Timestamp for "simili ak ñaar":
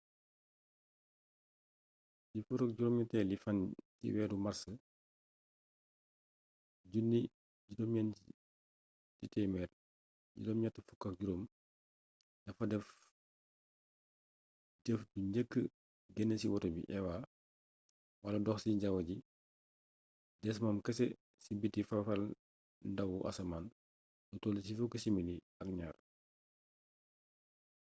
25.03-25.95